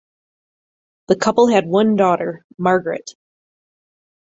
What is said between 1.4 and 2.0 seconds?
had one